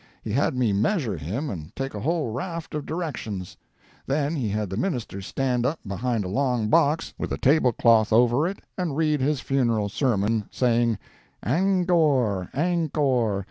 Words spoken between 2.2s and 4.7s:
raft of directions; then he